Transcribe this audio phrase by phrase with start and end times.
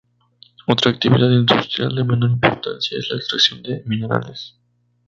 [0.65, 4.55] Otra actividad industrial de menor importancia es la extracción de minerales.